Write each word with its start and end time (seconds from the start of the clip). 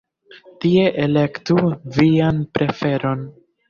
Tie 0.63 0.85
elektu 1.05 1.59
vian 2.01 2.45
preferon. 2.57 3.29